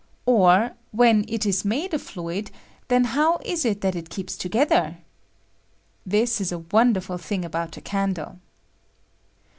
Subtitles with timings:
[0.25, 2.49] or, when it is made a fluid,
[2.87, 4.01] then how is it that THE CDP.
[4.01, 4.97] 19 it keeps together?
[6.09, 8.39] Tliis is a wonderful thing about a caudle.